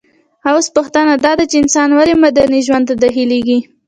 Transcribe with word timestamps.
اوس 0.49 0.65
پوښتنه 0.75 1.13
داده 1.25 1.45
چي 1.49 1.55
انسان 1.63 1.89
ولي 1.93 2.13
مدني 2.23 2.59
ژوند 2.67 2.85
ته 2.89 2.93
داخليږي؟ 3.01 3.59